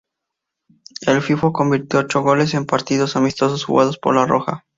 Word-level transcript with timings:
El 1.05 1.21
Fifo 1.21 1.53
convirtió 1.53 1.99
ocho 1.99 2.21
goles 2.23 2.55
en 2.55 2.65
partidos 2.65 3.15
amistosos 3.15 3.63
jugados 3.65 3.99
por 3.99 4.15
la 4.15 4.25
roja. 4.25 4.65